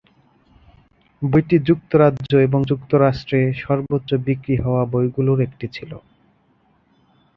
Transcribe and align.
বইটি 1.21 1.57
যুক্তরাজ্য 1.67 2.31
এবং 2.47 2.59
যুক্তরাষ্ট্রে 2.63 3.39
সর্বোচ্চ 3.61 4.09
বিক্রি 4.25 4.55
হওয়া 4.57 4.83
বইগুলোর 4.93 5.39
একটি 5.47 5.67
ছিল। 5.75 5.91